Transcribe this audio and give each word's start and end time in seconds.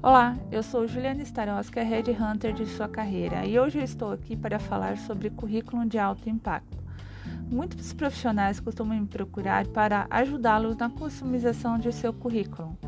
Olá, 0.00 0.36
eu 0.52 0.62
sou 0.62 0.86
Juliana 0.86 1.24
Staroska, 1.24 1.82
Head 1.82 2.12
Hunter 2.12 2.52
de 2.52 2.64
sua 2.66 2.86
carreira, 2.86 3.44
e 3.44 3.58
hoje 3.58 3.78
eu 3.78 3.84
estou 3.84 4.12
aqui 4.12 4.36
para 4.36 4.60
falar 4.60 4.96
sobre 4.96 5.28
currículo 5.28 5.84
de 5.84 5.98
alto 5.98 6.30
impacto. 6.30 6.78
Muitos 7.50 7.92
profissionais 7.92 8.60
costumam 8.60 9.00
me 9.00 9.08
procurar 9.08 9.66
para 9.66 10.06
ajudá-los 10.08 10.76
na 10.76 10.88
customização 10.88 11.78
de 11.78 11.92
seu 11.92 12.12
currículo, 12.12 12.78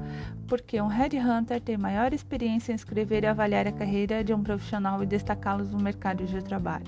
porque 0.47 0.81
um 0.81 0.87
Head 0.87 1.19
Hunter 1.19 1.61
tem 1.61 1.77
maior 1.77 2.15
experiência 2.15 2.71
em 2.71 2.77
escrever 2.77 3.25
e 3.25 3.27
avaliar 3.27 3.67
a 3.67 3.73
carreira 3.73 4.23
de 4.23 4.33
um 4.33 4.41
profissional 4.41 5.03
e 5.03 5.07
destacá-los 5.07 5.73
no 5.73 5.83
mercado 5.83 6.25
de 6.25 6.45
trabalho. 6.45 6.87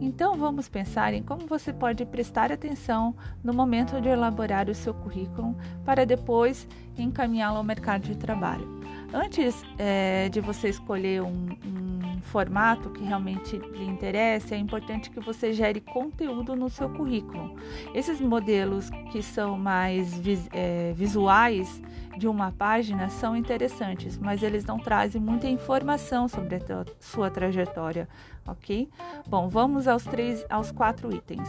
Então 0.00 0.34
vamos 0.34 0.66
pensar 0.66 1.12
em 1.12 1.22
como 1.22 1.46
você 1.46 1.74
pode 1.74 2.06
prestar 2.06 2.50
atenção 2.50 3.14
no 3.44 3.52
momento 3.52 4.00
de 4.00 4.08
elaborar 4.08 4.70
o 4.70 4.74
seu 4.74 4.94
currículo 4.94 5.54
para 5.84 6.06
depois 6.06 6.66
encaminhá-lo 6.96 7.58
ao 7.58 7.64
mercado 7.64 8.04
de 8.04 8.16
trabalho. 8.16 8.80
Antes 9.12 9.62
é, 9.78 10.28
de 10.30 10.40
você 10.40 10.70
escolher 10.70 11.22
um, 11.22 11.48
um, 11.64 12.20
formato 12.22 12.88
que 12.88 13.04
realmente 13.04 13.58
lhe 13.58 13.84
interesse, 13.84 14.54
é 14.54 14.56
importante 14.56 15.10
que 15.10 15.20
você 15.20 15.52
gere 15.52 15.82
conteúdo 15.82 16.56
no 16.56 16.70
seu 16.70 16.88
currículo. 16.88 17.54
Esses 17.94 18.20
modelos 18.20 18.88
que 19.10 19.22
são 19.22 19.58
mais 19.58 20.16
vis, 20.18 20.48
é, 20.50 20.94
visuais 20.94 21.82
de 22.16 22.26
uma 22.26 22.50
página 22.50 23.10
são 23.10 23.36
interessantes, 23.36 24.16
mas 24.16 24.42
eles 24.42 24.64
não 24.64 24.78
trazem 24.78 25.20
muita 25.20 25.46
informação 25.46 26.26
sobre 26.26 26.56
a 26.56 26.60
sua 26.98 27.30
trajetória, 27.30 28.08
ok? 28.46 28.88
Bom, 29.26 29.48
vamos 29.48 29.86
aos 29.86 30.04
três, 30.04 30.46
aos 30.48 30.70
quatro 30.70 31.14
itens. 31.14 31.48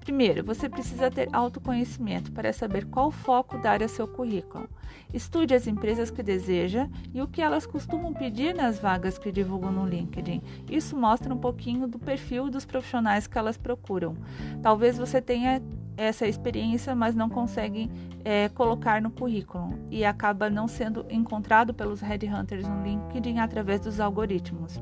Primeiro, 0.00 0.44
você 0.44 0.68
precisa 0.68 1.10
ter 1.10 1.28
autoconhecimento 1.32 2.32
para 2.32 2.52
saber 2.52 2.86
qual 2.86 3.10
foco 3.10 3.58
dar 3.58 3.82
a 3.82 3.88
seu 3.88 4.08
currículo. 4.08 4.68
Estude 5.12 5.54
as 5.54 5.66
empresas 5.66 6.10
que 6.10 6.22
deseja 6.22 6.88
e 7.12 7.20
o 7.20 7.28
que 7.28 7.42
elas 7.42 7.66
costumam 7.66 8.12
pedir 8.12 8.54
nas 8.54 8.78
vagas 8.78 9.18
que 9.18 9.32
divulgam 9.32 9.72
no 9.72 9.86
LinkedIn. 9.86 10.40
Isso 10.70 10.96
mostra 10.96 11.34
um 11.34 11.38
pouquinho 11.38 11.86
do 11.86 11.98
perfil 11.98 12.48
dos 12.48 12.64
profissionais 12.64 13.26
que 13.26 13.36
elas 13.36 13.56
procuram. 13.56 14.16
Talvez 14.62 14.96
você 14.96 15.20
tenha 15.20 15.60
essa 16.00 16.26
experiência, 16.26 16.94
mas 16.94 17.14
não 17.14 17.28
consegue 17.28 17.90
é, 18.24 18.48
colocar 18.48 19.02
no 19.02 19.10
currículo 19.10 19.78
e 19.90 20.04
acaba 20.04 20.48
não 20.48 20.66
sendo 20.66 21.04
encontrado 21.10 21.74
pelos 21.74 22.00
headhunters 22.00 22.66
no 22.66 22.82
LinkedIn 22.82 23.38
através 23.38 23.80
dos 23.80 24.00
algoritmos. 24.00 24.80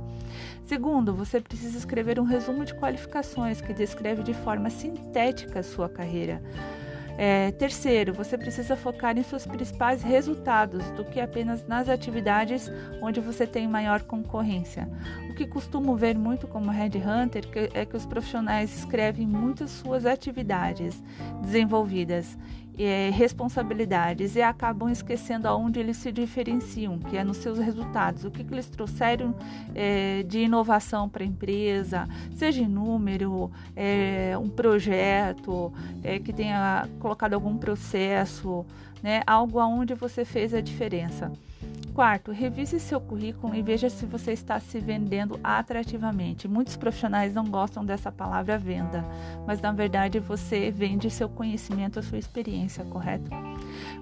Segundo, 0.64 1.12
você 1.12 1.40
precisa 1.40 1.76
escrever 1.76 2.20
um 2.20 2.24
resumo 2.24 2.64
de 2.64 2.74
qualificações 2.74 3.60
que 3.60 3.72
descreve 3.72 4.22
de 4.22 4.32
forma 4.32 4.70
sintética 4.70 5.62
sua 5.62 5.88
carreira. 5.88 6.40
É, 7.20 7.50
terceiro, 7.50 8.14
você 8.14 8.38
precisa 8.38 8.76
focar 8.76 9.18
em 9.18 9.24
seus 9.24 9.44
principais 9.44 10.04
resultados 10.04 10.88
do 10.92 11.04
que 11.04 11.20
apenas 11.20 11.66
nas 11.66 11.88
atividades 11.88 12.70
onde 13.02 13.18
você 13.18 13.44
tem 13.44 13.66
maior 13.66 14.02
concorrência. 14.02 14.88
O 15.28 15.34
que 15.34 15.44
costumo 15.44 15.96
ver 15.96 16.16
muito 16.16 16.46
como 16.46 16.70
headhunter 16.70 17.42
é 17.74 17.84
que 17.84 17.96
os 17.96 18.06
profissionais 18.06 18.72
escrevem 18.72 19.26
muitas 19.26 19.72
suas 19.72 20.06
atividades 20.06 21.02
desenvolvidas 21.42 22.38
é, 22.78 23.10
responsabilidades 23.10 24.36
e 24.36 24.42
acabam 24.42 24.88
esquecendo 24.88 25.48
aonde 25.48 25.80
eles 25.80 25.96
se 25.96 26.12
diferenciam, 26.12 26.98
que 26.98 27.16
é 27.16 27.24
nos 27.24 27.38
seus 27.38 27.58
resultados, 27.58 28.24
o 28.24 28.30
que, 28.30 28.44
que 28.44 28.54
eles 28.54 28.68
trouxeram 28.68 29.34
é, 29.74 30.22
de 30.22 30.40
inovação 30.40 31.08
para 31.08 31.24
a 31.24 31.26
empresa, 31.26 32.08
seja 32.36 32.62
em 32.62 32.68
número, 32.68 33.50
é, 33.74 34.36
um 34.40 34.48
projeto 34.48 35.72
é, 36.04 36.18
que 36.18 36.32
tenha 36.32 36.88
colocado 37.00 37.34
algum 37.34 37.56
processo, 37.56 38.64
né, 39.02 39.22
algo 39.26 39.58
aonde 39.58 39.94
você 39.94 40.24
fez 40.24 40.54
a 40.54 40.60
diferença. 40.60 41.32
Quarto, 41.98 42.30
revise 42.30 42.78
seu 42.78 43.00
currículo 43.00 43.56
e 43.56 43.60
veja 43.60 43.90
se 43.90 44.06
você 44.06 44.30
está 44.30 44.60
se 44.60 44.78
vendendo 44.78 45.40
atrativamente. 45.42 46.46
Muitos 46.46 46.76
profissionais 46.76 47.34
não 47.34 47.44
gostam 47.44 47.84
dessa 47.84 48.12
palavra 48.12 48.56
venda, 48.56 49.04
mas 49.44 49.60
na 49.60 49.72
verdade 49.72 50.20
você 50.20 50.70
vende 50.70 51.10
seu 51.10 51.28
conhecimento, 51.28 52.00
sua 52.00 52.16
experiência, 52.16 52.84
correto? 52.84 53.28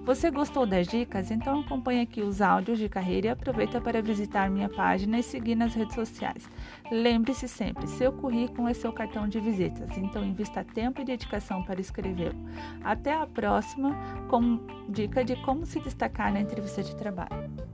Você 0.04 0.30
gostou 0.30 0.66
das 0.66 0.86
dicas? 0.86 1.30
Então 1.30 1.60
acompanhe 1.60 2.02
aqui 2.02 2.20
os 2.20 2.42
áudios 2.42 2.78
de 2.78 2.86
carreira 2.86 3.28
e 3.28 3.30
aproveita 3.30 3.80
para 3.80 4.02
visitar 4.02 4.50
minha 4.50 4.68
página 4.68 5.18
e 5.18 5.22
seguir 5.22 5.54
nas 5.54 5.72
redes 5.72 5.94
sociais. 5.94 6.46
Lembre-se 6.92 7.48
sempre, 7.48 7.86
seu 7.86 8.12
currículo 8.12 8.68
é 8.68 8.74
seu 8.74 8.92
cartão 8.92 9.26
de 9.26 9.40
visitas, 9.40 9.96
então 9.96 10.22
invista 10.22 10.62
tempo 10.62 11.00
e 11.00 11.04
dedicação 11.06 11.62
para 11.62 11.80
escrevê-lo. 11.80 12.36
Até 12.84 13.14
a 13.14 13.26
próxima 13.26 13.96
com 14.28 14.60
dica 14.86 15.24
de 15.24 15.34
como 15.36 15.64
se 15.64 15.80
destacar 15.80 16.30
na 16.30 16.42
entrevista 16.42 16.82
de 16.82 16.94
trabalho. 16.94 17.65